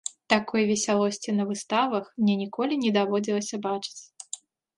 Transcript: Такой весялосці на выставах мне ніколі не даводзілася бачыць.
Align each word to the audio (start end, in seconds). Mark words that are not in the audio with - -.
Такой 0.33 0.61
весялосці 0.69 1.35
на 1.39 1.43
выставах 1.49 2.07
мне 2.23 2.33
ніколі 2.41 2.73
не 2.85 2.91
даводзілася 2.97 3.61
бачыць. 3.69 4.01